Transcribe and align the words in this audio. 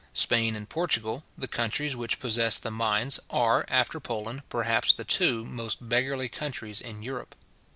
Spain 0.15 0.55
and 0.55 0.67
Portugal, 0.67 1.25
the 1.37 1.47
countries 1.47 1.95
which 1.95 2.17
possess 2.19 2.57
the 2.57 2.71
mines, 2.71 3.19
are, 3.29 3.65
after 3.67 3.99
Poland, 3.99 4.41
perhaps 4.49 4.93
the 4.93 5.03
two 5.05 5.45
most 5.45 5.87
beggarly 5.87 6.27
countries 6.27 6.81
in 6.81 7.03
Europe. 7.03 7.35